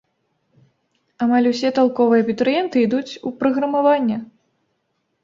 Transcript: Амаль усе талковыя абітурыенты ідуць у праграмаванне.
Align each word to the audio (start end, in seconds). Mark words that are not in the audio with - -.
Амаль 1.25 1.49
усе 1.51 1.69
талковыя 1.79 2.21
абітурыенты 2.25 2.77
ідуць 2.85 3.19
у 3.31 3.33
праграмаванне. 3.43 4.17